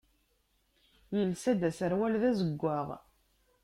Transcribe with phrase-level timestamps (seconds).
[1.17, 2.87] Yelsa-d aserwal d azeggaɣ.